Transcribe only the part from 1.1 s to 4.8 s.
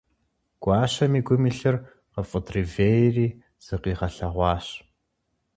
и гум илъыр къыфӀыдривейри, зыкъигъэлъэгъуащ.